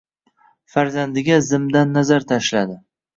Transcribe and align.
Farzandiga 0.75 1.37
zimdan 1.49 1.91
nazar 1.99 2.25
tashladi. 2.33 2.79